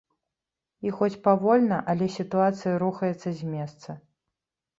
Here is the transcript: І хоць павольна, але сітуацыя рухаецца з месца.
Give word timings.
І 0.87 0.93
хоць 1.01 1.17
павольна, 1.27 1.77
але 1.93 2.07
сітуацыя 2.15 2.73
рухаецца 2.85 3.29
з 3.45 3.53
месца. 3.53 3.89